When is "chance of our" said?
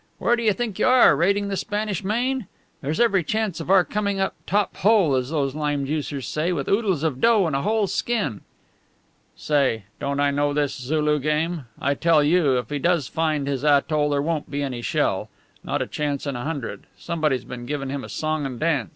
3.23-3.85